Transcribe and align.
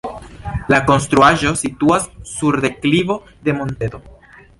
La 0.73 0.77
konstruaĵo 0.85 1.51
situas 1.59 2.07
sur 2.31 2.57
deklivo 2.65 3.19
de 3.49 3.55
monteto. 3.59 4.03